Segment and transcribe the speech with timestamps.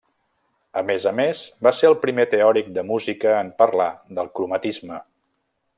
[0.79, 4.99] A més a més, va ser el primer teòric de música en parlar del cromatisme.